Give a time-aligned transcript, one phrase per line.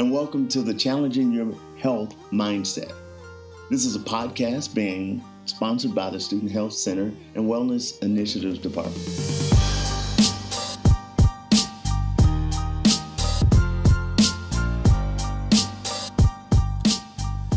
[0.00, 2.94] and welcome to the Challenging Your Health Mindset.
[3.68, 8.96] This is a podcast being sponsored by the Student Health Center and Wellness Initiatives Department.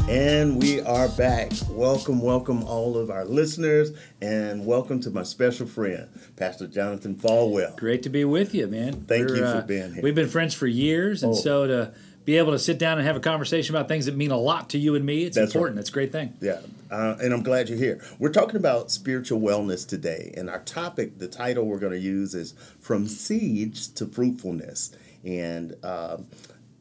[0.09, 1.53] And we are back.
[1.69, 3.91] Welcome, welcome, all of our listeners,
[4.21, 7.77] and welcome to my special friend, Pastor Jonathan Falwell.
[7.77, 9.05] Great to be with you, man.
[9.05, 10.03] Thank We're, you for uh, being here.
[10.03, 11.35] We've been friends for years, and oh.
[11.35, 11.93] so to
[12.25, 14.69] be able to sit down and have a conversation about things that mean a lot
[14.69, 15.77] to you and me, it's That's important.
[15.77, 15.81] Right.
[15.81, 16.33] It's a great thing.
[16.41, 16.59] Yeah,
[16.89, 18.01] uh, and I'm glad you're here.
[18.19, 22.33] We're talking about spiritual wellness today, and our topic, the title we're going to use
[22.33, 24.95] is From Seeds to Fruitfulness.
[25.23, 26.17] And uh,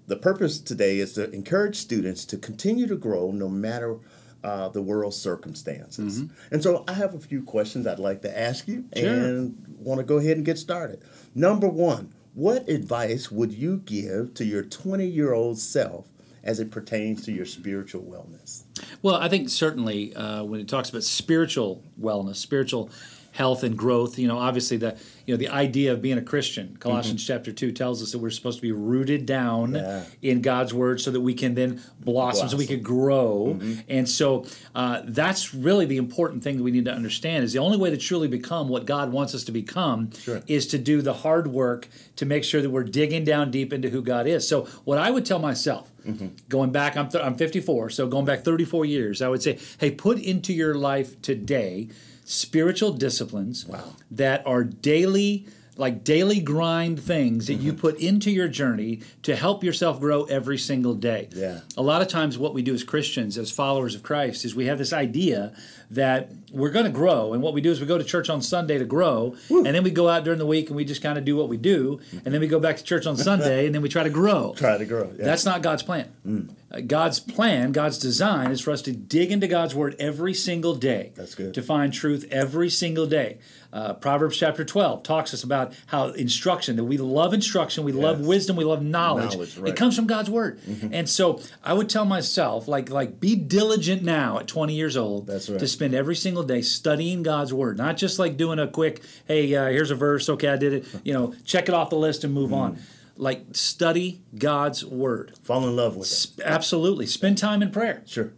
[0.06, 3.98] the purpose today is to encourage students to continue to grow no matter
[4.44, 6.20] uh, the world's circumstances.
[6.20, 6.54] Mm-hmm.
[6.54, 9.08] And so I have a few questions I'd like to ask you sure.
[9.08, 11.00] and want to go ahead and get started.
[11.34, 16.06] Number one, what advice would you give to your 20 year old self
[16.44, 18.64] as it pertains to your spiritual wellness?
[19.02, 22.90] Well, I think certainly uh, when it talks about spiritual wellness, spiritual
[23.32, 24.18] health and growth.
[24.18, 26.76] You know, obviously the you know the idea of being a Christian.
[26.78, 27.32] Colossians mm-hmm.
[27.32, 30.04] chapter two tells us that we're supposed to be rooted down yeah.
[30.20, 32.48] in God's word, so that we can then blossom, blossom.
[32.50, 33.56] so we can grow.
[33.58, 33.80] Mm-hmm.
[33.88, 37.44] And so uh, that's really the important thing that we need to understand.
[37.44, 40.42] Is the only way to truly become what God wants us to become sure.
[40.46, 43.88] is to do the hard work to make sure that we're digging down deep into
[43.88, 44.46] who God is.
[44.46, 45.88] So what I would tell myself.
[46.02, 46.28] Mm-hmm.
[46.48, 49.92] Going back, I'm, th- I'm 54, so going back 34 years, I would say, hey,
[49.92, 51.90] put into your life today
[52.32, 53.84] spiritual disciplines wow.
[54.10, 57.66] that are daily like daily grind things that mm-hmm.
[57.66, 61.28] you put into your journey to help yourself grow every single day.
[61.34, 61.60] Yeah.
[61.78, 64.66] A lot of times what we do as Christians, as followers of Christ, is we
[64.66, 65.54] have this idea
[65.90, 68.42] that we're going to grow and what we do is we go to church on
[68.42, 69.64] Sunday to grow Woo.
[69.64, 71.48] and then we go out during the week and we just kind of do what
[71.48, 74.02] we do and then we go back to church on Sunday and then we try
[74.02, 74.54] to grow.
[74.56, 75.12] Try to grow.
[75.16, 75.24] Yeah.
[75.24, 76.12] That's not God's plan.
[76.26, 76.54] Mm.
[76.70, 80.74] Uh, God's plan, God's design is for us to dig into God's word every single
[80.74, 81.12] day.
[81.14, 81.52] That's good.
[81.54, 83.38] To find truth every single day.
[83.72, 88.02] Uh, Proverbs chapter 12 talks us about how instruction, that we love instruction, we yes.
[88.02, 89.32] love wisdom, we love knowledge.
[89.32, 89.70] knowledge right.
[89.70, 90.60] It comes from God's word.
[90.60, 90.92] Mm-hmm.
[90.92, 95.26] And so I would tell myself, like, like be diligent now at 20 years old
[95.26, 95.58] That's right.
[95.58, 99.54] to spend every single day studying God's word, not just like doing a quick, hey,
[99.54, 102.24] uh, here's a verse, okay, I did it, you know, check it off the list
[102.24, 102.56] and move mm.
[102.56, 102.78] on
[103.16, 105.38] like study God's word.
[105.42, 106.42] Fall in love with it.
[106.44, 107.06] Absolutely.
[107.06, 108.02] Spend time in prayer.
[108.06, 108.32] Sure.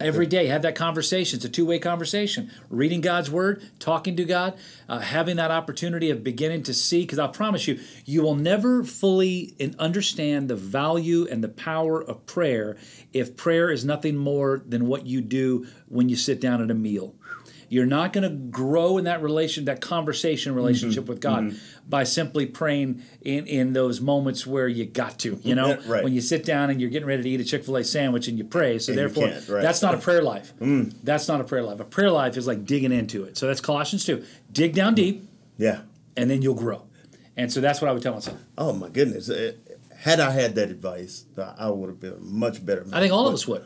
[0.00, 1.36] Every day, have that conversation.
[1.36, 2.50] It's a two way conversation.
[2.70, 4.56] Reading God's Word, talking to God,
[4.88, 7.02] uh, having that opportunity of beginning to see.
[7.02, 12.24] Because I promise you, you will never fully understand the value and the power of
[12.24, 12.78] prayer
[13.12, 16.74] if prayer is nothing more than what you do when you sit down at a
[16.74, 17.14] meal.
[17.70, 21.12] You're not going to grow in that relation, that conversation relationship mm-hmm.
[21.12, 21.88] with God mm-hmm.
[21.88, 26.02] by simply praying in, in those moments where you got to, you know, right.
[26.02, 28.26] when you sit down and you're getting ready to eat a Chick fil A sandwich
[28.26, 28.80] and you pray.
[28.80, 29.62] So and therefore, right.
[29.62, 30.52] that's not a prayer life.
[30.58, 30.92] Mm.
[31.04, 31.78] That's not a prayer life.
[31.78, 33.38] A prayer life is like digging into it.
[33.38, 34.24] So that's Colossians 2.
[34.50, 35.28] Dig down deep.
[35.56, 35.82] Yeah.
[36.16, 36.88] And then you'll grow.
[37.36, 38.40] And so that's what I would tell myself.
[38.58, 39.30] Oh, my goodness.
[39.96, 42.84] had I had that advice, I would have been much better.
[42.92, 43.64] I think all but, of us would.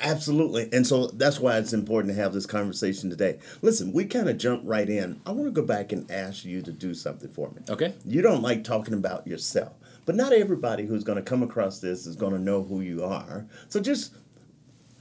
[0.00, 0.68] Absolutely.
[0.72, 3.38] And so that's why it's important to have this conversation today.
[3.62, 5.20] Listen, we kind of jump right in.
[5.26, 7.62] I want to go back and ask you to do something for me.
[7.68, 7.94] Okay.
[8.04, 9.72] You don't like talking about yourself,
[10.06, 13.04] but not everybody who's going to come across this is going to know who you
[13.04, 13.46] are.
[13.68, 14.14] So just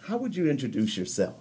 [0.07, 1.35] how would you introduce yourself?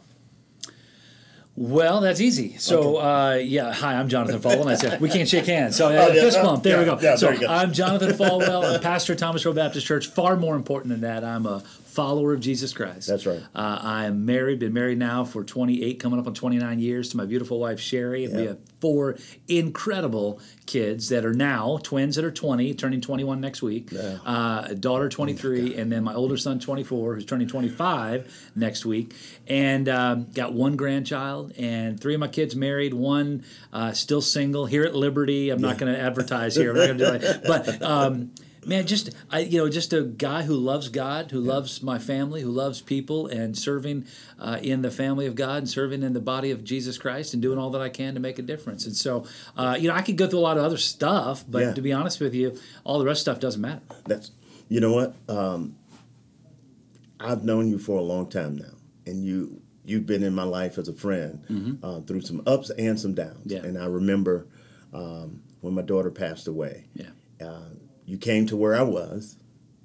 [1.54, 2.58] Well, that's easy.
[2.58, 3.06] So, okay.
[3.06, 5.00] uh, yeah, hi, I'm Jonathan Falwell.
[5.00, 5.74] we can't shake hands.
[5.74, 6.62] So, uh, oh, yeah, fist bump.
[6.62, 7.00] There yeah, we go.
[7.00, 7.46] Yeah, so, go.
[7.46, 8.74] I'm Jonathan Falwell.
[8.74, 10.06] I'm pastor Thomas Road Baptist Church.
[10.06, 11.60] Far more important than that, I'm a
[11.96, 13.08] follower of Jesus Christ.
[13.08, 13.40] That's right.
[13.54, 17.16] Uh, I am married, been married now for 28, coming up on 29 years to
[17.16, 18.26] my beautiful wife, Shari.
[18.26, 18.40] And yeah.
[18.40, 19.16] we have four
[19.48, 24.18] incredible kids that are now twins that are 20, turning 21 next week, yeah.
[24.26, 29.14] uh, daughter 23, oh and then my older son 24, who's turning 25 next week.
[29.46, 33.42] And um, got one grandchild, and three of my kids married, one
[33.72, 35.48] uh, still single here at Liberty.
[35.48, 35.68] I'm yeah.
[35.68, 36.72] not going to advertise here.
[36.72, 37.46] I'm not going to do that.
[37.46, 38.32] But, um,
[38.66, 41.52] man, just I, you know, just a guy who loves God, who yeah.
[41.52, 44.06] loves my family, who loves people, and serving
[44.38, 47.42] uh, in the family of God and serving in the body of Jesus Christ, and
[47.42, 48.86] doing all that I can to make a difference.
[48.86, 49.24] And so,
[49.56, 51.74] uh, you know, I could go through a lot of other stuff, but yeah.
[51.74, 53.82] to be honest with you, all the rest stuff doesn't matter.
[54.04, 54.30] That's,
[54.68, 55.76] you know what, um,
[57.20, 58.74] I've known you for a long time now,
[59.06, 61.84] and you you've been in my life as a friend mm-hmm.
[61.84, 63.52] uh, through some ups and some downs.
[63.52, 63.60] Yeah.
[63.60, 64.48] And I remember
[64.92, 66.86] um, when my daughter passed away.
[66.94, 67.10] Yeah.
[67.40, 67.70] Uh,
[68.06, 69.36] you came to where I was,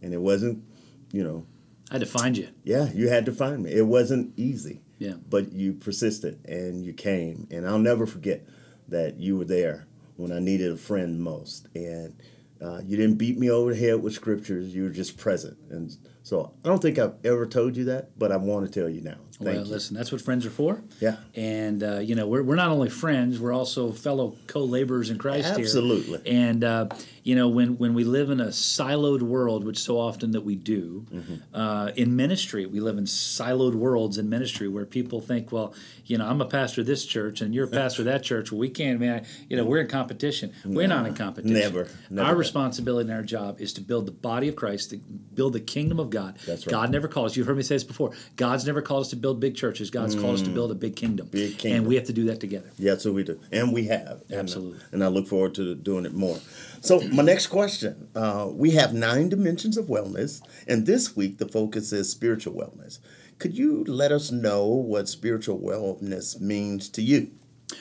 [0.01, 0.63] and it wasn't,
[1.11, 1.45] you know.
[1.89, 2.47] I had to find you.
[2.63, 3.73] Yeah, you had to find me.
[3.73, 4.81] It wasn't easy.
[4.97, 5.15] Yeah.
[5.29, 8.45] But you persisted and you came, and I'll never forget
[8.87, 11.67] that you were there when I needed a friend most.
[11.75, 12.13] And
[12.61, 14.75] Uh, you didn't beat me over the head with scriptures.
[14.75, 15.57] You were just present.
[15.71, 18.89] And so I don't think I've ever told you that, but I want to tell
[18.89, 19.15] you now.
[19.43, 19.71] Thank well, you.
[19.71, 20.83] listen, that's what friends are for.
[20.99, 21.15] Yeah.
[21.33, 25.17] And, uh, you know, we're, we're not only friends, we're also fellow co laborers in
[25.17, 26.03] Christ Absolutely.
[26.03, 26.15] here.
[26.17, 26.31] Absolutely.
[26.31, 26.87] And, uh,
[27.23, 30.55] you know, when, when we live in a siloed world, which so often that we
[30.55, 31.35] do, Mm-hmm.
[31.55, 35.73] uh, in ministry, we live in siloed worlds in ministry where people think, well,
[36.05, 38.51] you know, I'm a pastor of this church and you're a pastor of that church.
[38.51, 40.53] Well, we can't, man, you know, we're in competition.
[40.63, 41.57] We're not in competition.
[41.57, 42.37] never, never Our that.
[42.39, 44.97] responsibility and our job is to build the body of Christ, to
[45.33, 46.37] build the kingdom of God.
[46.45, 46.71] That's right.
[46.71, 47.31] God never calls.
[47.31, 47.37] us.
[47.37, 48.11] You've heard me say this before.
[48.35, 49.89] God's never called us to build big churches.
[49.89, 51.27] God's called us to build a big kingdom.
[51.27, 51.31] Mm.
[51.31, 51.79] Big kingdom.
[51.79, 52.69] And we have to do that together.
[52.77, 54.79] Yeah, so we do, and we have And, uh, Absolutely.
[54.91, 56.37] And, I look forward to doing it more.
[56.81, 61.47] So my next question: uh, We have nine dimensions of wellness, and this week the
[61.47, 62.99] focus is spiritual wellness.
[63.39, 67.31] Could you let us know what spiritual wellness means to you?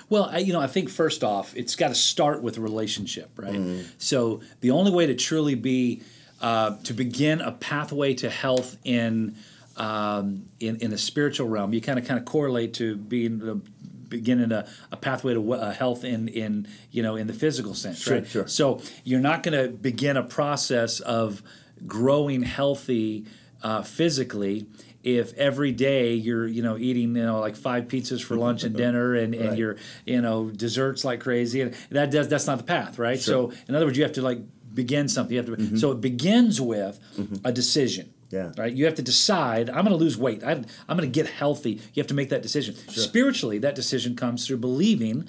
[0.08, 3.30] Well, I, you know, I think first off, it's got to start with a relationship,
[3.36, 3.52] right?
[3.54, 3.88] Mm-hmm.
[3.98, 6.02] So the only way to truly be
[6.40, 9.36] uh, to begin a pathway to health in
[9.76, 13.60] um, in in the spiritual realm, you kind of kind of correlate to being the
[14.08, 18.02] beginning a, a pathway to uh, health in in you know in the physical sense,
[18.02, 18.26] Sure, right?
[18.26, 18.46] sure.
[18.48, 21.42] So you're not going to begin a process of
[21.86, 23.24] growing healthy
[23.62, 24.66] uh, physically
[25.02, 28.76] if every day you're you know eating you know like five pizzas for lunch and
[28.84, 29.58] dinner and, and Right.
[29.58, 33.50] you're you know desserts like crazy and that does that's not the path right sure.
[33.50, 34.40] so in other words you have to like
[34.74, 35.76] begin something you have to mm-hmm.
[35.76, 37.36] so it begins with mm-hmm.
[37.44, 38.52] a decision Yeah.
[38.56, 38.72] right?
[38.72, 40.42] You have to decide i'm going to lose weight.
[40.44, 41.72] I, i'm going to get healthy.
[41.92, 42.74] You have to make that decision.
[42.88, 45.28] Spiritually that decision comes through believing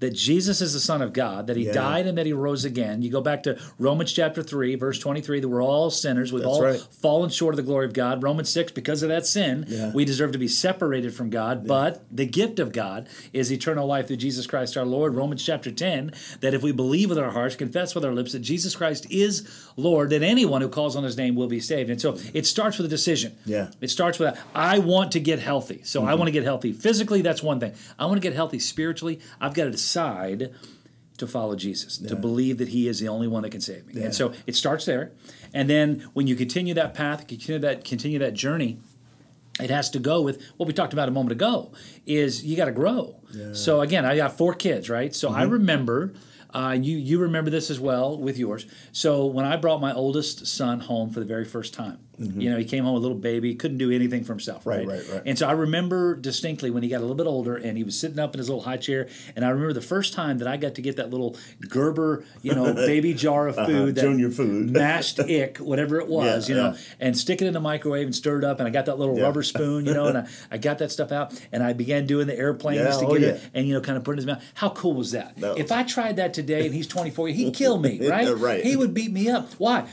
[0.00, 1.72] that Jesus is the Son of God, that He Yeah.
[1.72, 3.02] died and that He rose again.
[3.02, 6.32] You go back to Romans chapter 3, verse 23, that we're all sinners.
[6.32, 6.80] We've That's all right.
[7.00, 8.22] fallen short of the glory of God.
[8.22, 9.92] Romans 6, because of that sin, Yeah.
[9.92, 14.06] we deserve to be separated from God, but the gift of God is eternal life
[14.06, 15.14] through Jesus Christ our Lord.
[15.14, 18.40] Romans chapter 10, that if we believe with our hearts, confess with our lips that
[18.40, 19.42] Jesus Christ is
[19.76, 21.90] Lord, that anyone who calls on His name will be saved.
[21.90, 23.32] And so it starts with a decision.
[23.46, 23.68] Yeah.
[23.80, 25.80] It starts with, I want to get healthy.
[25.84, 26.08] So Mm-hmm.
[26.10, 26.72] I want to get healthy.
[26.72, 27.72] Physically, that's one thing.
[27.98, 29.18] I want to get healthy spiritually.
[29.40, 30.54] I've got to decide
[31.16, 33.94] to follow Jesus, to believe that He is the only one that can save me.
[33.94, 34.04] Yeah.
[34.04, 35.10] And so it starts there.
[35.52, 38.78] And then when you continue that path, continue that continue that journey,
[39.60, 41.72] it has to go with what we talked about a moment ago
[42.06, 43.16] is you got to grow
[43.54, 46.14] so again i got four kids right so i remember
[46.54, 50.46] uh, you you remember this as well with yours so when i brought my oldest
[50.46, 53.54] son home for the very first time you know he came home a little baby
[53.54, 54.86] couldn't do anything for himself right?
[54.86, 55.22] Right, right, right.
[55.26, 57.98] and so i remember distinctly when he got a little bit older and he was
[57.98, 60.56] sitting up in his little high chair and i remember the first time that i
[60.56, 61.36] got to get that little
[61.68, 64.12] gerber you know baby jar of food that Uh-huh.
[64.12, 64.70] junior food.
[64.72, 66.78] mashed ick whatever it was Yeah, you know yeah.
[67.00, 68.58] and stick it in the microwave and stir it up.
[68.58, 69.24] And I got that little Yeah.
[69.24, 72.26] rubber spoon, you know, and I, I got that stuff out and I began doing
[72.26, 74.26] the airplanes to oh, get it and, you know, kind of put it in his
[74.26, 74.44] mouth.
[74.54, 75.36] How cool was that?
[75.36, 78.36] That was- if I tried that today and he's 24, he'd kill me, right?
[78.36, 78.64] Right.
[78.64, 79.52] He would beat me up.
[79.58, 79.86] Why?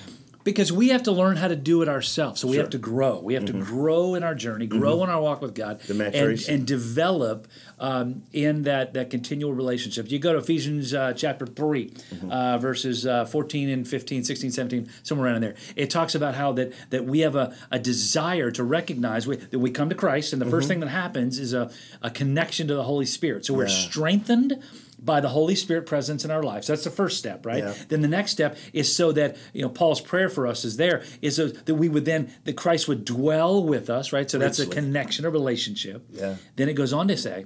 [0.45, 2.39] Because we have to learn how to do it ourselves.
[2.39, 3.19] So we have to grow.
[3.19, 5.97] We have to grow in our journey, grow in our walk with God, Mm-hmm.
[5.97, 7.47] The and, and develop
[7.79, 10.09] um, in that that continual relationship.
[10.11, 12.31] You go to Ephesians uh, chapter 3, Mm-hmm.
[12.31, 15.55] uh, verses uh, 14 and 15, 16, 17, somewhere around in there.
[15.75, 19.59] It talks about how that that we have a, a desire to recognize we, that
[19.59, 21.71] we come to Christ, and the first thing that happens is a,
[22.01, 23.45] a connection to the Holy Spirit.
[23.45, 23.81] So we're Mm-hmm.
[23.81, 23.89] Yeah.
[23.89, 24.63] strengthened
[24.99, 26.67] by the Holy Spirit presence in our lives.
[26.67, 27.63] That's the first step, right?
[27.63, 27.73] Yeah.
[27.89, 31.03] Then the next step is so that you know Paul's prayer for us is there
[31.21, 34.29] is so that we would then that Christ would dwell with us, right?
[34.29, 36.05] So that's a connection, a relationship.
[36.11, 36.35] Yeah.
[36.55, 37.45] Then it goes on to say,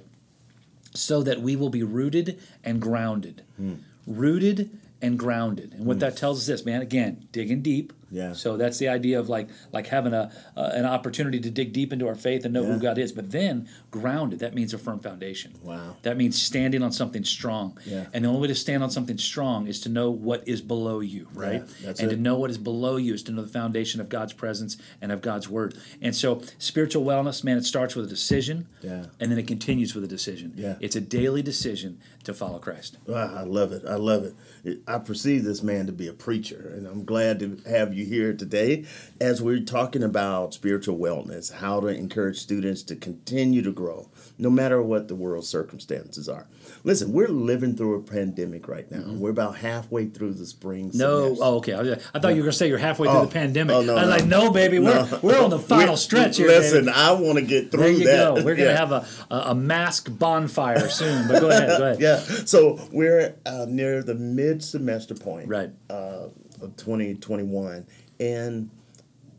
[0.94, 3.44] so that we will be rooted and grounded.
[3.56, 3.74] Hmm.
[4.06, 4.70] Rooted
[5.02, 5.74] and grounded.
[5.74, 7.92] And what that tells us this, man, again, digging deep.
[8.10, 8.32] Yeah.
[8.32, 11.92] So that's the idea of like like having a uh, an opportunity to dig deep
[11.92, 12.72] into our faith and know Yeah.
[12.74, 13.12] who God is.
[13.12, 15.54] But then grounded, that means a firm foundation.
[15.62, 15.96] Wow.
[16.02, 17.78] That means standing on something strong.
[17.86, 18.06] Yeah.
[18.12, 21.00] And the only way to stand on something strong is to know what is below
[21.00, 21.62] you, right?
[21.62, 22.16] Yeah, that's and it.
[22.16, 25.12] to know what is below you is to know the foundation of God's presence and
[25.12, 25.76] of God's word.
[26.02, 28.66] And so spiritual wellness, man, it starts with a decision.
[28.82, 29.06] Yeah.
[29.20, 30.52] And then it continues with a decision.
[30.56, 30.76] Yeah.
[30.80, 32.98] It's a daily decision to follow Christ.
[33.06, 33.82] Wow, I love it.
[33.88, 34.34] I love it.
[34.64, 37.99] It- I perceive this man to be a preacher, and I'm glad to have you
[38.04, 38.84] here today
[39.20, 44.50] as we're talking about spiritual wellness, how to encourage students to continue to grow, no
[44.50, 46.46] matter what the world's circumstances are.
[46.82, 49.04] Listen, we're living through a pandemic right now.
[49.12, 50.88] We're about halfway through the spring.
[50.88, 50.98] Mm-hmm.
[50.98, 51.44] No, semester.
[51.44, 51.74] oh, okay.
[51.74, 51.80] I,
[52.14, 53.76] I thought you were going to say you're halfway through Oh, the pandemic.
[53.76, 54.16] oh, no, I was no.
[54.16, 56.46] like, no, baby, we're, we're on the final We- stretch here.
[56.46, 56.96] Listen, baby.
[56.96, 58.16] I want to get through There you that.
[58.16, 58.34] go.
[58.36, 58.76] We're going to Yeah.
[58.78, 61.28] have a, a, a mask bonfire soon.
[61.28, 61.68] But go ahead.
[61.78, 62.00] Go ahead.
[62.00, 65.48] Yeah, so we're uh, near the mid semester point.
[65.48, 65.70] Right.
[65.90, 66.28] uh,
[66.62, 67.86] of 2021
[68.18, 68.70] and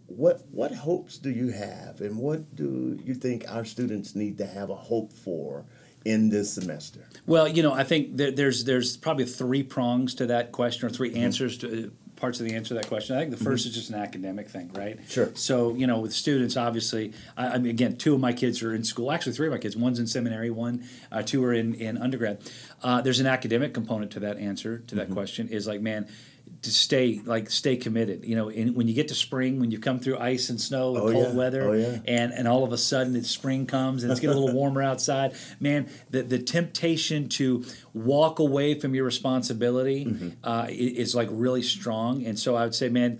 [0.08, 4.46] what what hopes do you have and what do you think our students need to
[4.46, 5.66] have a hope for
[6.04, 10.26] in this semester Well, you know, I think there, there's there's probably three prongs to
[10.28, 13.16] that question or 3 answers to parts of the answer to that question.
[13.18, 15.00] I think the 1st is just an academic thing, right?
[15.10, 15.32] Sure.
[15.34, 18.74] So you know, with students, obviously, I, I mean, again, two of my kids are
[18.74, 19.12] in school.
[19.12, 19.76] Actually, three of my kids.
[19.76, 20.52] One's in seminary.
[20.52, 22.42] One, uh, two are in in undergrad.
[22.84, 25.50] Uh, there's an academic component to that answer to that question.
[25.50, 26.08] Is like, man,
[26.62, 28.24] to stay like stay committed.
[28.26, 30.96] You know, in, when you get to spring, when you come through ice and snow
[30.96, 31.34] and Oh, cold yeah.
[31.34, 32.00] weather, Oh, yeah.
[32.06, 34.82] and and all of a sudden it's spring comes and it's getting a little warmer
[34.84, 35.34] outside.
[35.60, 40.30] Man, the the temptation to walk away from your responsibility Mm-hmm.
[40.44, 42.26] uh, is like really strong.
[42.26, 43.20] And so I would say, man,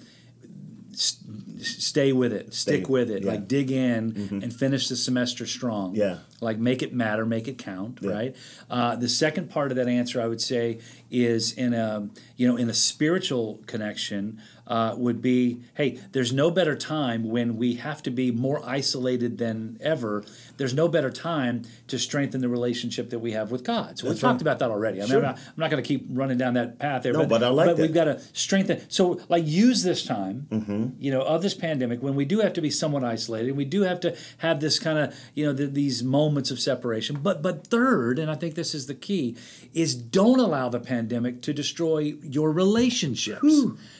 [0.94, 1.18] s-
[1.62, 3.32] stay with it, stick Stay- with it, yeah.
[3.32, 5.96] like dig in and finish the semester strong.
[5.96, 6.18] Yeah.
[6.42, 8.12] Like make it matter, make it count, Yeah.
[8.12, 8.36] right?
[8.70, 10.80] Uh, the second part of that answer, I would say,
[11.10, 16.50] is in a you know in a spiritual connection uh, would be, hey, there's no
[16.50, 20.24] better time when we have to be more isolated than ever.
[20.56, 24.00] There's no better time to strengthen the relationship that we have with God.
[24.00, 24.30] So we've right.
[24.30, 25.00] talked about that already.
[25.00, 25.18] I mean, Sure.
[25.18, 27.12] I'm not, I'm not going to keep running down that path there.
[27.12, 27.82] No, but I like but that.
[27.82, 28.90] we've got to strengthen.
[28.90, 30.86] So, like, use this time, Mm-hmm.
[31.00, 33.50] you know, of this pandemic when we do have to be somewhat isolated.
[33.50, 36.60] And we do have to have this kind of, you know, th- these moments of
[36.62, 37.18] separation.
[37.22, 39.36] But, but third, and I think this is the key,
[39.74, 43.54] is don't allow the pandemic to destroy your relationships.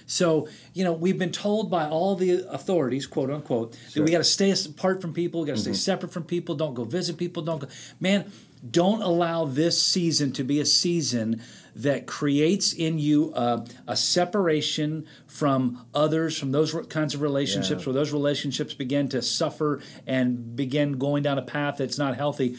[0.06, 4.20] So, you know, we've been told by all the authorities, quote unquote, that we got
[4.20, 5.74] to stay apart from people, we got to Mm-hmm.
[5.74, 7.68] stay separate from people, don't go visit people, don't go.
[8.00, 8.32] Man,
[8.70, 11.42] don't allow this season to be a season
[11.76, 17.86] that creates in you a, a separation from others, from those kinds of relationships, Yeah.
[17.88, 22.58] where those relationships begin to suffer and begin going down a path that's not healthy.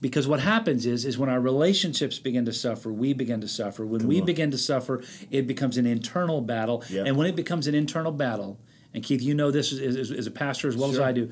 [0.00, 3.84] Because what happens is, is when our relationships begin to suffer, we begin to suffer.
[3.84, 6.84] When we begin to suffer, it becomes an internal battle.
[6.88, 7.04] Yeah.
[7.04, 8.60] And when it becomes an internal battle,
[8.94, 11.30] and Keith, you know this as, as, as a pastor as well as I do,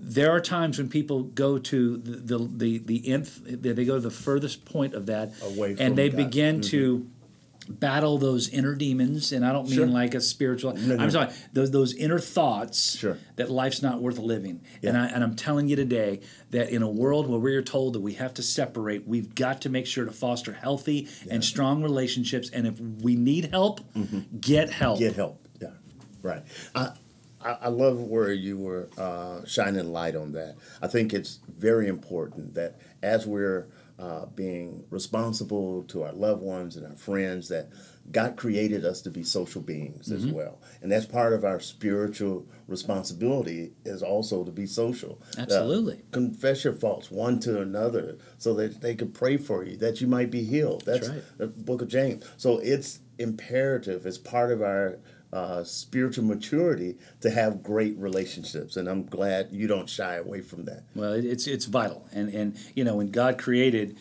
[0.00, 4.00] there are times when people go to the the the, the nth they go to
[4.00, 6.18] the furthest point of that Away from and they God.
[6.18, 6.26] Mm-hmm.
[6.28, 7.06] begin to
[7.70, 9.86] battle those inner demons and i don't mean Sure.
[9.86, 11.02] like a spiritual No, no.
[11.04, 13.16] i'm sorry those, those inner thoughts Sure.
[13.36, 16.90] that life's not worth living and, I, and i'm telling you today that in a
[16.90, 20.10] world where we're told that we have to separate we've got to make sure to
[20.12, 23.80] foster healthy and strong relationships and if we need help
[24.40, 25.06] get help Mm-hmm.
[25.06, 25.46] Get help.
[25.60, 25.68] Yeah,
[26.22, 26.42] right.
[26.74, 26.92] I,
[27.44, 30.56] I, I love where you were uh, shining light on that.
[30.82, 33.66] I think it's very important that as we're
[34.00, 37.68] uh, being responsible to our loved ones and our friends, that
[38.10, 42.46] God created us to be social beings as well, and that's part of our spiritual
[42.66, 45.20] responsibility is also to be social.
[45.36, 46.02] Uh, Absolutely.
[46.10, 50.06] confess your faults one to another, so that they could pray for you, that you
[50.06, 50.82] might be healed.
[50.86, 51.22] That's, right.
[51.36, 52.24] the book of James.
[52.36, 54.98] So it's imperative, it's part of our
[55.32, 58.76] uh, spiritual maturity to have great relationships.
[58.76, 60.82] And I'm glad you don't shy away from that.
[60.94, 63.96] Well, it, it's it's vital, and and you know when God created.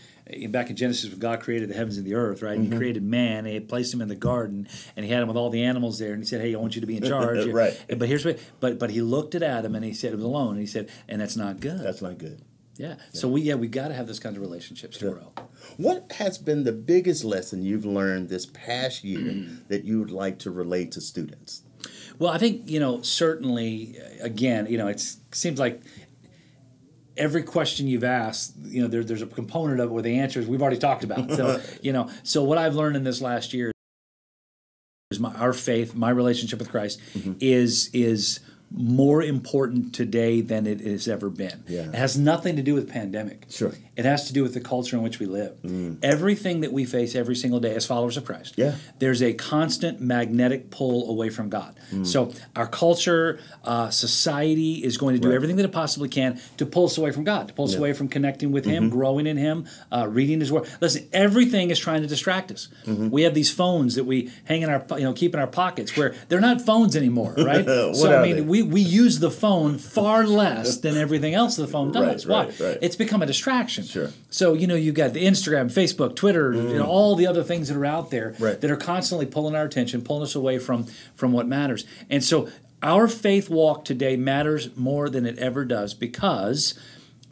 [0.50, 2.56] Back in Genesis, when God created the heavens and the earth, right?
[2.56, 2.72] Mm-hmm.
[2.72, 5.38] He created man, and he placed him in the garden, and he had him with
[5.38, 7.48] all the animals there, and he said, "Hey, I want you to be in charge."
[7.48, 7.76] Right.
[7.88, 10.52] But here's what, but but he looked at Adam, and he said, "It was alone,"
[10.52, 12.44] and he said, "And that's not good." That's not good.
[12.80, 12.96] Yeah.
[13.14, 15.32] So we yeah we got to have those kinds of relationships to grow.
[15.78, 20.40] What has been the biggest lesson you've learned this past year that you would like
[20.40, 21.62] to relate to students?
[22.18, 23.98] Well, I think you know certainly.
[24.00, 25.00] uh, Again, you know, it
[25.32, 25.82] seems like
[27.16, 30.46] every question you've asked, you know, there, there's a component of it where the answers
[30.48, 31.32] we've already talked about.
[31.32, 33.72] So you know, so what I've learned in this last year
[35.12, 37.34] is my our faith, my relationship with Christ Mm-hmm.
[37.40, 38.40] is is
[38.72, 41.64] more important today than it has ever been.
[41.68, 41.90] Yeah.
[41.90, 43.46] It has nothing to do with pandemic.
[43.50, 43.74] Sure.
[44.00, 45.56] It has to do with the culture in which we live.
[46.02, 48.76] Everything that we face every single day as followers of Christ, Yeah.
[49.00, 51.76] there's a constant magnetic pull away from God.
[52.04, 55.36] So our culture, uh, society is going to do Right.
[55.36, 57.80] everything that it possibly can to pull us away from God, to pull us Yeah.
[57.80, 60.64] away from connecting with Him, growing in Him, uh, reading His Word.
[60.80, 62.70] Listen, everything is trying to distract us.
[62.88, 65.98] We have these phones that we hang in our, you know, keep in our pockets
[65.98, 67.66] where they're not phones anymore, right?
[67.66, 68.42] So I mean, they?
[68.42, 72.26] we, we use the phone far less than everything else the phone Right, does.
[72.26, 72.46] Why?
[72.46, 72.78] right, right.
[72.82, 73.84] It's become a distraction.
[73.90, 74.12] Sure.
[74.30, 76.88] So you know you've got the Instagram, Facebook, Twitter, you know mm.
[76.88, 78.60] all the other things that are out there Right.
[78.62, 81.86] that are constantly pulling our attention, pulling us away from from what matters.
[82.10, 82.50] And so
[82.84, 86.80] our faith walk today matters more than it ever does because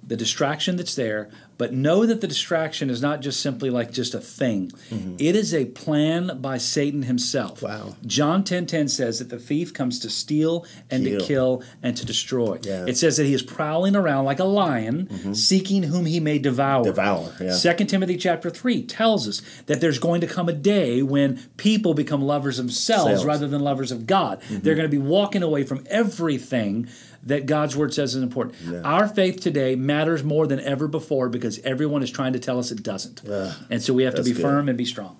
[0.05, 4.13] the distraction that's there, but know that the distraction is not just simply like just
[4.13, 4.71] a thing.
[4.89, 5.15] Mm-hmm.
[5.19, 7.61] It is a plan by Satan himself.
[7.61, 7.95] Wow.
[8.05, 11.25] John 10:10 says that the thief comes to steal and to Kill.
[11.27, 12.59] kill and to destroy.
[12.63, 12.85] Yeah.
[12.87, 15.33] It says that he is prowling around like a lion, mm-hmm.
[15.33, 16.83] seeking whom he may devour.
[16.83, 17.53] Devour, yeah.
[17.53, 21.93] Second Timothy chapter 3 tells us that there's going to come a day when people
[21.93, 23.25] become lovers of themselves Selves.
[23.25, 24.41] rather than lovers of God.
[24.41, 24.59] Mm-hmm.
[24.59, 26.89] They're going to be walking away from everything
[27.27, 28.55] that God's word says is important.
[28.86, 32.72] Our faith today matters more than ever before because everyone is trying to tell us
[32.72, 33.22] it doesn't.
[33.69, 34.41] and so we have to be good.
[34.41, 35.15] firm and be strong.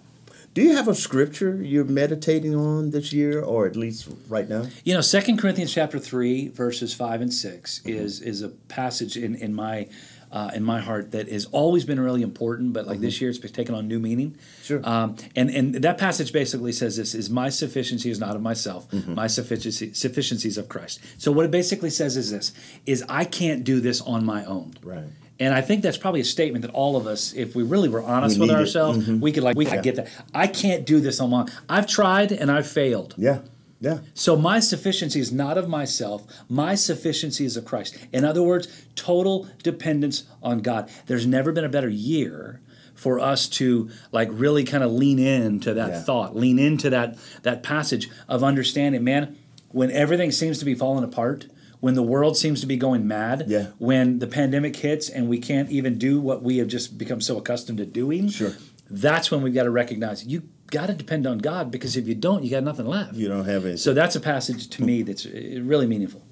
[0.54, 4.66] Do you have a scripture you're meditating on this year, or at least right now?
[4.84, 7.90] You know, Second Corinthians chapter three, verses five and 6 Mm-hmm.
[7.90, 9.88] is is a passage in in my
[10.32, 13.40] uh, in my heart that has always been really important, but like this year it's
[13.40, 14.32] been taken on new meaning.
[14.32, 14.64] Mm-hmm.
[14.64, 14.82] Sure.
[14.84, 18.90] Um, and and that passage basically says this: is my sufficiency is not of myself,
[18.92, 19.16] Mm-hmm.
[19.16, 21.00] my sufficiency sufficiencies of Christ.
[21.18, 22.52] So what it basically says is this:
[22.86, 24.74] is I can't do this on my own.
[24.84, 25.06] Right.
[25.40, 28.02] And I think that's probably a statement that all of us, if we really were
[28.02, 30.08] honest We with ourselves, we could like we could get that.
[30.34, 31.42] I can't do this on my.
[31.42, 31.50] own.
[31.70, 33.14] I've tried and I've failed.
[33.18, 33.40] Yeah.
[33.80, 34.00] Yeah.
[34.14, 36.26] So my sufficiency is not of myself.
[36.50, 37.98] My sufficiency is of Christ.
[38.12, 40.90] In other words, total dependence on God.
[41.06, 42.60] There's never been a better year
[42.96, 46.02] for us to like really kind of lean into that Yeah.
[46.02, 49.36] thought, lean into that that passage of understanding, man,
[49.70, 51.46] when everything seems to be falling apart,
[51.80, 53.68] when the world seems to be going mad, Yeah.
[53.78, 57.38] when the pandemic hits and we can't even do what we have just become so
[57.38, 58.54] accustomed to doing, Sure.
[58.90, 62.16] that's when we've got to recognize you got to depend on God because if you
[62.16, 63.14] don't, you got nothing left.
[63.14, 63.78] You don't have any.
[63.78, 66.24] So that's a passage to me that's uh, really meaningful.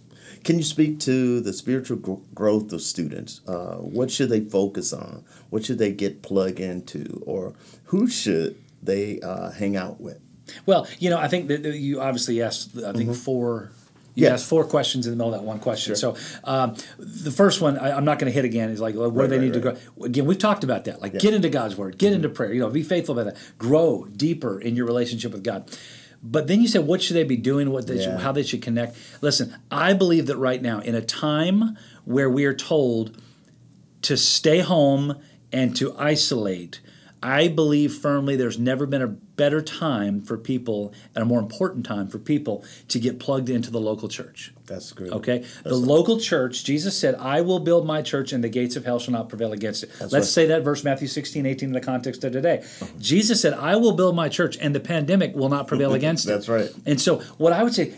[0.43, 3.41] Can you speak to the spiritual gr- growth of students?
[3.47, 5.23] Uh, what should they focus on?
[5.49, 7.23] What should they get plugged into?
[7.25, 7.53] Or
[7.85, 10.19] who should they uh, hang out with?
[10.67, 13.71] Well, you know, I think that you obviously asked, I think four.
[14.15, 14.29] You Mm-hmm.
[14.29, 14.33] Yeah.
[14.33, 15.95] asked four questions in the middle of that one question.
[15.97, 19.11] So um, the first one I, I'm not going to hit again is like well,
[19.11, 19.77] where Right, they right, need to right.
[19.97, 20.05] grow.
[20.05, 21.01] Again, we've talked about that.
[21.01, 21.17] Like Yeah.
[21.19, 21.27] Mm-hmm.
[21.27, 22.53] get into God's word, get into prayer.
[22.53, 23.41] You know, be faithful about that.
[23.57, 25.69] Grow deeper in your relationship with God.
[26.23, 27.69] But then you said, what should they be doing?
[27.71, 28.97] What they should, how they should connect?
[29.21, 33.21] Listen, I believe that right now, in a time where we are told
[34.03, 35.19] to stay home
[35.51, 36.79] and to isolate.
[37.25, 41.83] I believe firmly there's never been a better time for people and a more important
[41.83, 44.53] time for people to get plugged into the local church.
[44.67, 45.11] That's great.
[45.11, 45.43] Okay?
[45.63, 48.99] the local church, Jesus said, I will build my church and the gates of hell
[48.99, 49.89] shall not prevail against it.
[49.99, 50.23] Let's right.
[50.23, 52.63] say that verse, Matthew 16, 18, in the context of today.
[52.99, 56.29] Jesus said, I will build my church and the pandemic will not prevail against it.
[56.29, 56.69] That's right.
[56.85, 57.95] And so, what I would say,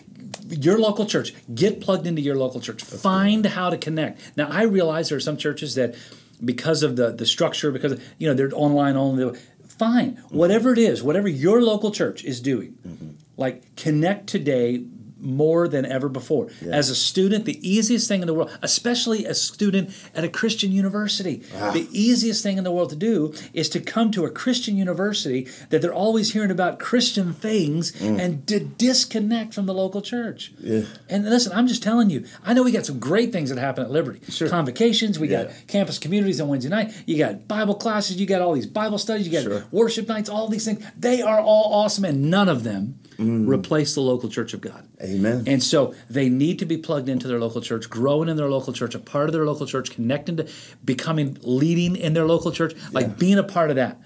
[0.48, 2.82] your local church, get plugged into your local church.
[2.82, 4.38] Find how to connect.
[4.38, 5.96] Now, I realize there are some churches that,
[6.44, 9.38] because of the the structure, because of, you know they're online only.
[9.68, 13.12] Fine, whatever it is, whatever your local church is doing, mm-hmm.
[13.36, 14.84] like connect today
[15.28, 16.48] more than ever before.
[16.72, 20.72] As a student, the easiest thing in the world, especially a student at a Christian
[20.72, 21.72] university, ah.
[21.72, 25.48] the easiest thing in the world to do is to come to a Christian university
[25.70, 28.20] that they're always hearing about Christian things mm.
[28.20, 30.54] and to disconnect from the local church.
[30.60, 30.84] Yeah.
[31.10, 33.84] And listen, I'm just telling you, I know we got some great things that happen
[33.84, 34.22] at Liberty.
[34.30, 34.50] Sure.
[34.50, 35.46] Convocations, we Yeah.
[35.46, 38.98] got campus communities on Wednesday night, you got Bible classes, you got all these Bible
[38.98, 39.66] studies, you got Sure.
[39.72, 40.84] worship nights, all these things.
[40.98, 44.88] They are all awesome, and none of them replace the local church of God.
[45.02, 45.44] Amen.
[45.48, 48.74] And so they need to be plugged into their local church, growing in their local
[48.74, 50.48] church, a part of their local church, connecting to
[50.86, 54.00] becoming leading in their local church, like being a part of that.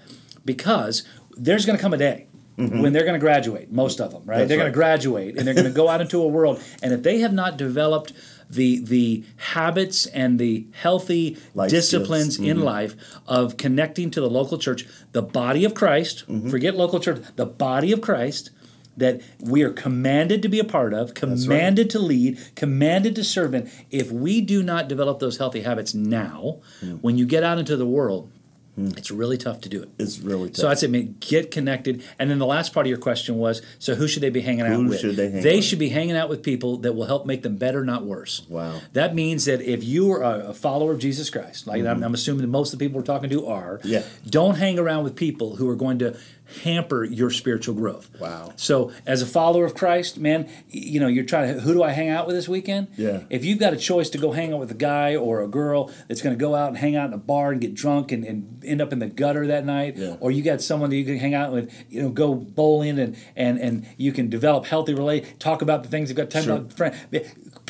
[0.44, 1.04] Because
[1.36, 4.34] there's going to come a day when they're going to graduate, most of them, right?
[4.34, 4.38] Mm-hmm.
[4.40, 6.62] That's they're going to graduate and they're going to go out into a world.
[6.82, 8.12] And if they have not developed
[8.50, 12.50] the the habits and the healthy Life disciplines skills.
[12.50, 12.94] in life
[13.26, 16.50] of connecting to the local church, the body of Christ, Mm-hmm.
[16.50, 18.50] forget local church, the body of Christ
[18.96, 23.54] that we are commanded to be a part of, commanded to lead, commanded to serve
[23.54, 23.70] in.
[23.90, 26.94] If we do not develop those healthy habits now, Hmm.
[26.96, 28.30] when you get out into the world,
[28.74, 29.90] it's really tough to do it.
[29.98, 30.56] It's really tough.
[30.56, 32.02] So I'd say man, get connected.
[32.18, 34.62] And then the last part of your question was, so who should they be hanging
[34.64, 34.98] out with?
[34.98, 35.62] should they with?
[35.64, 38.46] should be hanging out with people that will help make them better, not worse.
[38.48, 38.80] Wow.
[38.94, 42.40] That means that if you are a, follower of Jesus Christ, like I'm, I'm assuming
[42.42, 43.88] that most of the people we're talking to are, Mm-hmm.
[43.88, 44.02] Yeah.
[44.28, 46.16] don't hang around with people who are going to
[46.62, 48.10] hamper your spiritual growth.
[48.20, 48.52] Wow.
[48.56, 51.90] So as a follower of Christ, man, you know, you're trying to who do I
[51.90, 52.88] hang out with this weekend?
[52.96, 53.22] Yeah.
[53.30, 55.90] If you've got a choice to go hang out with a guy or a girl
[56.08, 58.24] that's going to go out and hang out in a bar and get drunk and,
[58.24, 60.16] and end up in the gutter that night, Yeah.
[60.20, 63.16] or you got someone that you can hang out with, you know, go bowling and
[63.36, 66.56] and and you can develop healthy relate, talk about the things you've got time Sure.
[66.56, 66.94] about friend.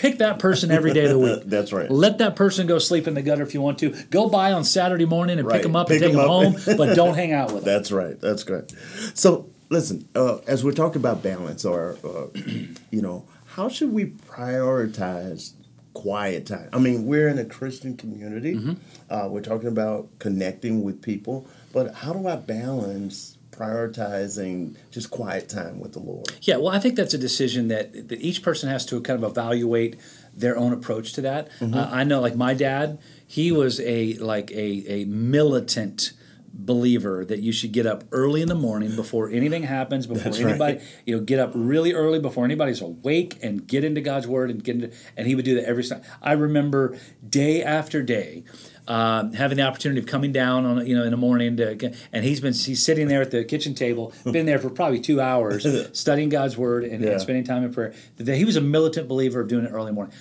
[0.03, 1.43] Pick that person every day of the week.
[1.47, 1.89] That's right.
[1.89, 3.91] Let that person go sleep in the gutter if you want to.
[4.11, 5.55] Go by on Saturday morning and Right.
[5.55, 6.27] pick them up Pick and take them up.
[6.27, 7.73] home, but don't hang out with them.
[7.73, 8.21] That's right.
[8.21, 8.73] That's great.
[9.15, 12.27] So listen, uh, as we're talking about balance, or uh,
[12.91, 15.53] you know, how should we prioritize
[15.95, 16.69] quiet time?
[16.73, 18.57] I mean, we're in a Christian community.
[18.57, 18.73] Mm-hmm.
[19.09, 25.49] Uh, we're talking about connecting with people, but how do I balance prioritizing just quiet
[25.49, 26.27] time with the Lord?
[26.43, 29.31] Yeah, well, I think that's a decision that, that each person has to kind of
[29.31, 29.97] evaluate
[30.35, 31.51] their own approach to that.
[31.61, 31.75] Mm-hmm.
[31.75, 36.13] Uh, I know, like my dad, he was a like a a militant
[36.55, 40.39] believer that you should get up early in the morning before anything happens, before That's
[40.41, 40.83] anybody, right.
[41.07, 44.63] you know, get up really early before anybody's awake and get into God's word and
[44.63, 46.03] get into, and he would do that every time.
[46.21, 48.45] I remember day after day.
[48.89, 52.25] Um, having the opportunity of coming down on you know in the morning to, and
[52.25, 55.65] he's been he's sitting there at the kitchen table been there for probably two hours
[55.97, 57.11] studying God's word and, Yeah.
[57.13, 59.93] and spending time in prayer that he was a militant believer of doing it early
[59.93, 60.13] morning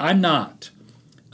[0.00, 0.70] I'm not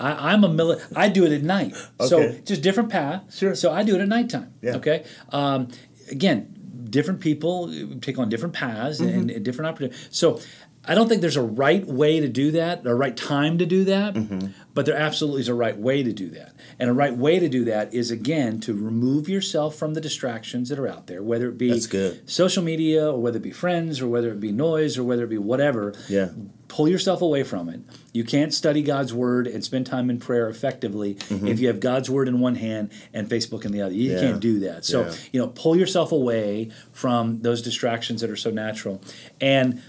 [0.02, 1.74] I, I'm a mili- I do it at night.
[2.06, 3.34] So just different path.
[3.34, 3.54] Sure.
[3.54, 4.52] So I do it at nighttime.
[4.60, 4.76] Yeah.
[4.76, 5.04] Okay.
[5.30, 5.68] Um,
[6.10, 9.36] again, different people take on different paths and, Mm-hmm.
[9.36, 10.08] and different opportunities.
[10.10, 10.40] So
[10.84, 13.84] I don't think there's a right way to do that, a right time to do
[13.84, 14.48] that, Mm-hmm.
[14.74, 16.54] but there absolutely is a right way to do that.
[16.80, 20.68] And a right way to do that is again to remove yourself from the distractions
[20.70, 21.70] that are out there, whether it be
[22.26, 25.30] social media or whether it be friends or whether it be noise or whether it
[25.30, 26.30] be whatever Yeah.
[26.74, 27.80] Pull yourself away from it.
[28.14, 32.08] You can't study God's word and spend time in prayer effectively if you have God's
[32.08, 33.92] word in one hand and Facebook in the other.
[33.94, 34.24] You Mm-hmm.
[34.24, 34.30] Yeah.
[34.30, 34.84] can't do that.
[34.86, 35.14] So, Yeah.
[35.32, 39.02] you know, pull yourself away from those distractions that are so natural
[39.38, 39.82] and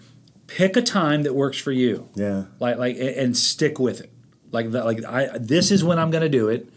[0.48, 2.10] pick a time that works for you.
[2.16, 2.46] Yeah.
[2.60, 4.12] Like like and and stick with it.
[4.52, 6.68] Like that like I this is when I'm going to do it.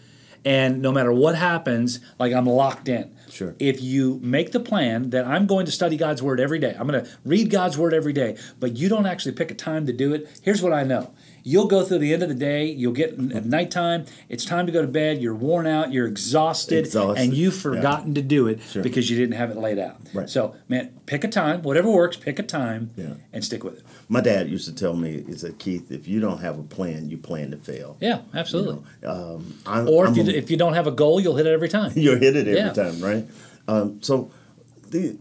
[0.45, 3.16] And no matter what happens, like I'm locked in.
[3.31, 3.55] Sure.
[3.59, 6.87] If you make the plan that I'm going to study God's word every day, I'm
[6.87, 9.93] going to read God's word every day, but you don't actually pick a time to
[9.93, 11.13] do it, here's what I know.
[11.49, 14.73] You'll go through the end of the day, you'll get at nighttime, it's time to
[14.73, 17.61] go to bed, you're worn out, you're exhausted, Exhausted, and you've yeah.
[17.61, 18.83] forgotten to do it Sure.
[18.83, 19.97] because you didn't have it laid out.
[20.13, 20.29] Right.
[20.29, 23.15] So, man, pick a time, whatever works, pick a time Yeah.
[23.33, 23.85] and stick with it.
[24.09, 27.11] My dad used to tell me, he said, Keith, if you don't have a plan,
[27.11, 27.97] you plan to fail.
[28.01, 28.83] Yeah, absolutely.
[29.07, 31.47] Um, I'm, or if I'm you, a- if you don't have a goal, you'll hit
[31.47, 31.93] it every time.
[31.97, 32.73] you'll hit it every Yeah.
[32.73, 33.25] time, right?
[33.69, 34.33] Um, so,
[34.91, 35.17] the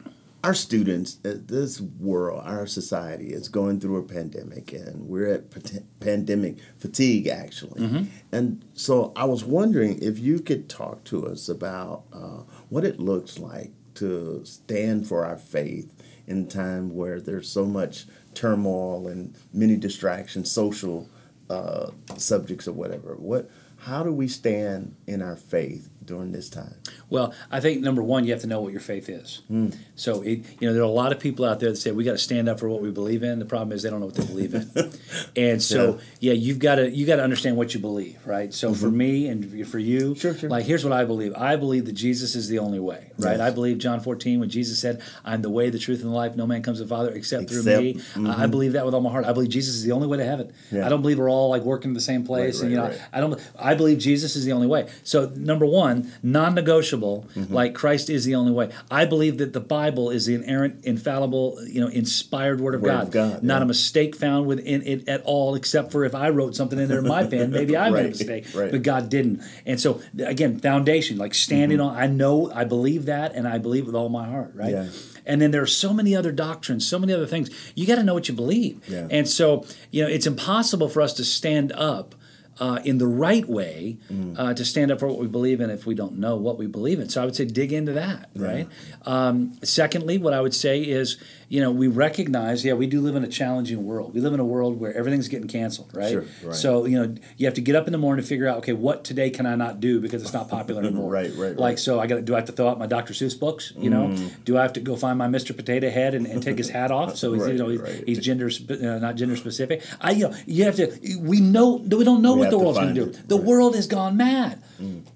[0.45, 5.99] our students, uh, this world, our society is going through a pandemic, and we're at
[5.99, 7.81] pandemic fatigue, actually.
[7.81, 8.03] Mm-hmm.
[8.31, 12.99] And so, I was wondering if you could talk to us about uh, what it
[12.99, 15.91] looks like to stand for our faith
[16.27, 18.05] in a time where there's so much
[18.35, 21.09] turmoil and many distractions, social
[21.49, 23.15] uh, subjects or whatever.
[23.15, 23.49] What?
[23.77, 26.75] How do we stand in our faith during this time?
[27.09, 29.41] Well, I think number one, you have to know what your faith is.
[29.47, 29.69] Hmm.
[29.95, 32.03] So, it, you know, there are a lot of people out there that say we
[32.03, 33.39] got to stand up for what we believe in.
[33.39, 34.91] The problem is they don't know what they believe in,
[35.35, 38.53] and so yeah, you've got to you got to understand what you believe, right?
[38.53, 40.13] So for me and for you, Mm-hmm.
[40.19, 40.49] Sure, sure.
[40.49, 41.33] like here's what I believe.
[41.35, 43.31] I believe that Jesus is the only way, right?
[43.37, 43.39] Yes.
[43.39, 46.35] I believe John 14 when Jesus said, "I'm the way, the truth, and the life.
[46.35, 47.81] No man comes to the Father except, through Except-
[48.17, 49.25] me." I I believe that with all my heart.
[49.25, 50.51] I believe Jesus is the only way to heaven.
[50.71, 50.85] Yeah.
[50.85, 52.83] I don't believe we're all like working in the same place, Right, and you know,
[52.83, 53.07] right, right.
[53.13, 53.39] I don't.
[53.59, 54.87] I believe Jesus is the only way.
[55.03, 56.94] So number one, non-negotiable.
[57.35, 57.53] Mm-hmm.
[57.53, 58.69] Like Christ is the only way.
[58.89, 62.87] I believe that the Bible is the inerrant, infallible, you know, inspired Word of Word
[62.89, 63.03] God.
[63.03, 63.63] of God, Not yeah.
[63.63, 66.99] a mistake found within it at all, except for if I wrote something in there
[66.99, 68.71] in my pen, maybe I made a mistake, right.
[68.71, 69.41] but God didn't.
[69.65, 71.81] And so again, foundation, like standing Mm-hmm.
[71.87, 71.97] on.
[71.97, 74.51] I know, I believe that, and I believe with all my heart.
[74.53, 74.71] Right.
[74.71, 74.87] Yeah.
[75.25, 77.49] And then there are so many other doctrines, so many other things.
[77.75, 78.87] You got to know what you believe.
[78.87, 79.07] Yeah.
[79.09, 82.13] And so, you know, it's impossible for us to stand up
[82.59, 84.35] uh, in the right way Mm.
[84.39, 86.67] uh, to stand up for what we believe in if we don't know what we
[86.67, 87.09] believe in.
[87.09, 88.67] So I would say dig into that, right?
[89.05, 93.15] Um, secondly, what I would say is, you know, we recognize, yeah, we do live
[93.15, 94.13] in a challenging world.
[94.13, 96.11] We live in a world where everything's getting canceled, right?
[96.11, 96.55] Sure, right.
[96.55, 98.73] So, you know, you have to get up in the morning to figure out, okay,
[98.73, 101.09] what today can I not do because it's not popular anymore?
[101.11, 101.79] Right, right, Like, right.
[101.79, 103.13] so I got to, do I have to throw out my Dr.
[103.13, 103.73] Seuss books?
[103.77, 104.43] You know, Mm.
[104.45, 105.55] do I have to go find my Mr.
[105.55, 107.15] Potato Head and, and take his hat off?
[107.25, 108.03] So he's, you know, he's, right.
[108.05, 109.81] he's gender, uh, not gender specific.
[110.01, 112.77] I, you know, you have to, we know, we don't know We what the world's
[112.79, 113.09] going to do.
[113.11, 113.43] it, The right.
[113.43, 113.47] Mm.
[113.47, 114.61] world has gone mad.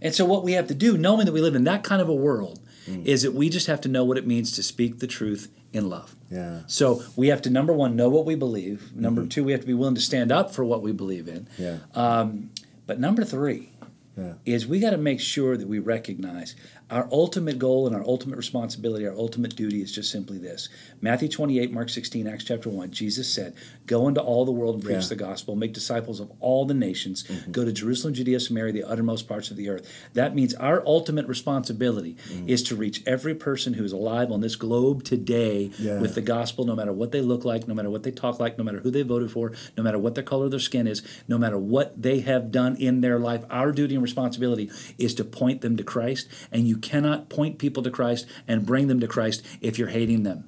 [0.01, 2.09] And so what we have to do, knowing that we live in that kind of
[2.09, 3.05] a world, Mm.
[3.05, 5.89] is that we just have to know what it means to speak the truth in
[5.89, 6.15] love.
[6.31, 6.61] Yeah.
[6.67, 8.95] So we have to number one know what we believe.
[8.95, 9.29] Number mm-hmm.
[9.29, 11.47] two, we have to be willing to stand up for what we believe in.
[11.57, 11.77] Yeah.
[11.93, 12.51] Um,
[12.87, 13.71] but number three
[14.17, 14.33] Yeah.
[14.45, 16.55] is we got to make sure that we recognize
[16.89, 20.69] our ultimate goal and our ultimate responsibility, our ultimate duty is just simply this.
[21.01, 23.53] Matthew 28, Mark 16, Acts chapter 1, Jesus said,
[23.85, 24.99] Go into all the world and preach Yeah.
[25.01, 25.09] Mm-hmm.
[25.09, 29.27] the gospel, make disciples of all the nations, go to Jerusalem, Judea, Samaria, the uttermost
[29.27, 29.87] parts of the earth.
[30.13, 32.49] That means our ultimate responsibility Mm.
[32.49, 35.99] is to reach every person who is alive on this globe today Yeah.
[36.01, 38.57] with the gospel, no matter what they look like, no matter what they talk like,
[38.57, 41.01] no matter who they voted for, no matter what the color of their skin is,
[41.27, 43.43] no matter what they have done in their life.
[43.49, 47.83] Our duty and responsibility is to point them to Christ, and you cannot point people
[47.83, 50.45] to Christ and bring them to Christ if you're hating them.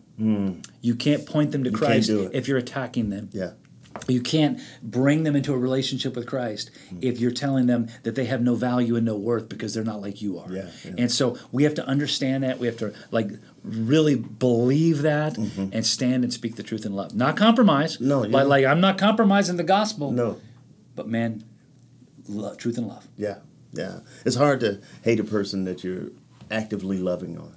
[0.82, 1.76] You can't point them to Hmm.
[1.76, 3.30] can't Christ if you're attacking them.
[3.32, 3.52] Yeah.
[4.08, 8.26] You can't bring them into a relationship with Christ if you're telling them that they
[8.26, 10.50] have no value and no worth because they're not like you are.
[10.52, 10.91] Yeah, yeah.
[10.98, 12.58] And so we have to understand that.
[12.58, 13.32] We have to like
[13.63, 17.13] really believe that and stand and speak the truth in love.
[17.15, 17.96] Not compromise.
[17.96, 18.08] Mm-hmm.
[18.08, 20.12] No, you Like, like I'm not compromising the gospel.
[20.12, 20.39] No.
[20.96, 21.44] But man,
[22.30, 23.08] love, truth and love.
[23.17, 23.39] Yeah.
[23.74, 24.00] Yeah.
[24.26, 26.12] It's hard to hate a person that you're
[26.52, 27.54] actively loving on?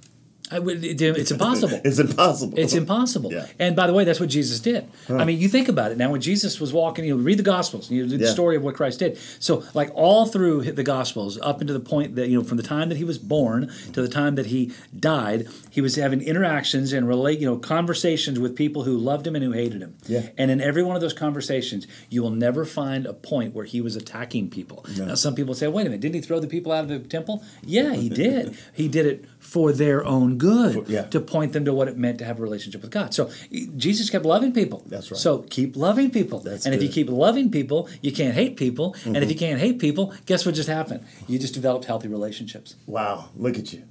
[0.51, 1.79] Uh, I would- it- it's impossible.
[1.85, 2.57] It's impossible.
[2.57, 3.31] It's impossible.
[3.33, 3.47] Yeah.
[3.59, 4.85] And by the way, that's what Jesus did.
[5.09, 6.11] I mean, you think about it now.
[6.11, 8.31] When Jesus was walking, you know, read the Gospels, you know, the Yeah.
[8.31, 9.17] story of what Christ did.
[9.39, 12.63] So, like all through the Gospels, up into the point that you know, from the
[12.63, 16.93] time that he was born to the time that he died, he was having interactions
[16.93, 19.95] and relate, you know, conversations with people who loved him and who hated him.
[20.07, 20.29] Yeah.
[20.37, 23.81] And in every one of those conversations, you will never find a point where he
[23.81, 24.85] was attacking people.
[24.97, 26.99] Now, some people say, "Wait a minute, didn't he throw the people out of the
[26.99, 28.55] temple?" Yeah, he did.
[28.73, 30.44] he did it for their own good
[30.87, 31.03] yeah.
[31.03, 33.13] to point them to what it meant to have a relationship with God.
[33.13, 33.29] So
[33.75, 34.83] Jesus kept loving people.
[34.87, 35.19] That's right.
[35.19, 36.39] So keep loving people.
[36.39, 36.89] That's and if you.
[36.89, 36.93] Mm-hmm.
[36.93, 38.95] keep loving people, you can't hate people.
[39.05, 41.05] And if you can't hate people, guess what just happened?
[41.27, 42.75] You just developed healthy relationships.
[42.85, 43.83] Wow, look at you.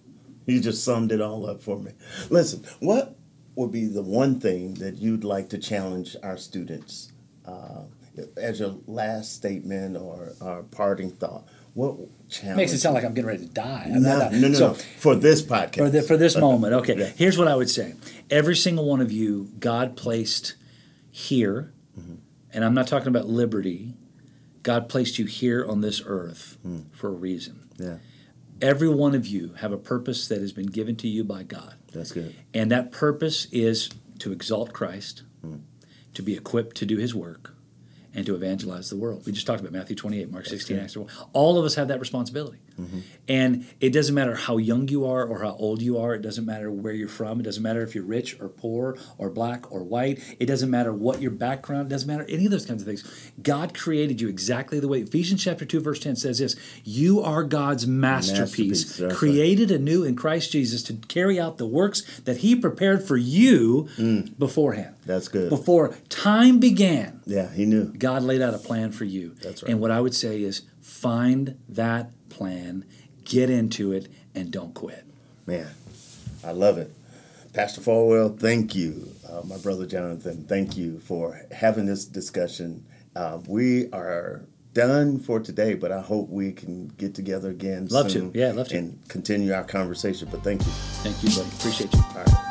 [0.47, 1.93] You just summed it all up for me.
[2.31, 3.17] Listen, what
[3.57, 7.13] would be the one thing that you'd like to challenge our students
[7.47, 7.83] uh,
[8.37, 11.49] as your last statement or, or parting thought?
[11.75, 11.97] What
[12.31, 12.57] challenge?
[12.57, 13.87] Makes it sound like I'm getting ready to die.
[13.91, 14.75] No, not- no, no, so, no.
[14.75, 15.77] For this podcast.
[15.77, 16.97] For, the, for this moment, okay.
[16.97, 17.07] Yeah.
[17.17, 17.95] Here's what I would say:
[18.31, 20.55] Every single one of you, God placed
[21.11, 22.15] here, Mm-hmm.
[22.53, 23.95] and I'm not talking about liberty.
[24.65, 26.85] God placed you here on this earth Mm.
[26.93, 27.69] for a reason.
[27.79, 27.99] yeah,
[28.63, 31.75] Every one of you have a purpose that has been given to you by God.
[31.93, 32.35] that's good.
[32.55, 35.57] And that purpose is to exalt Christ, Hmm.
[36.15, 37.55] to be equipped to do his work,
[38.15, 39.25] and to evangelize the world.
[39.27, 41.09] We just talked about Matthew 28, Mark 16, Acts 1.
[41.33, 42.59] All of us have that responsibility.
[42.81, 42.99] Mm-hmm.
[43.29, 46.15] And it doesn't matter how young you are or how old you are.
[46.15, 47.41] It doesn't matter where you're from.
[47.41, 50.21] It doesn't matter if you're rich or poor or black or white.
[50.39, 51.87] It doesn't matter what your background.
[51.87, 53.31] It doesn't matter any of those kinds of things.
[53.43, 55.01] God created you exactly the way.
[55.01, 59.15] Ephesians chapter 2, verse 10 says this You are God's masterpiece, Masterpiece, that's right.
[59.15, 63.89] created anew in Christ Jesus to carry out the works that He prepared for you
[64.39, 64.97] beforehand.
[65.07, 65.49] That's good.
[65.51, 67.93] Before time began, Yeah, he knew.
[67.93, 69.35] God laid out a plan for you.
[69.43, 69.71] That's right.
[69.71, 72.85] And what I would say is find that plan,
[73.25, 75.05] get into it, and don't quit.
[75.47, 75.69] Man,
[76.45, 76.91] I love it.
[77.53, 79.09] Pastor Falwell, thank you.
[79.29, 82.85] Uh, my brother Jonathan, thank you for having this discussion.
[83.15, 84.43] Uh, we are
[84.73, 88.33] done for today, but I hope we can get together again Love to.
[88.35, 88.77] Yeah, love to.
[88.79, 90.27] and continue our conversation.
[90.31, 90.73] But thank you.
[91.05, 91.57] Thank you, buddy.
[91.57, 92.01] Appreciate you.
[92.01, 92.44] All right.